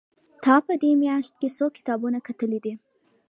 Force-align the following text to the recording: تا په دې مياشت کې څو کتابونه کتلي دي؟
تا 0.43 0.55
په 0.65 0.73
دې 0.81 0.91
مياشت 1.03 1.33
کې 1.39 1.47
څو 1.57 1.65
کتابونه 1.77 2.17
کتلي 2.27 2.59
دي؟ 2.65 2.73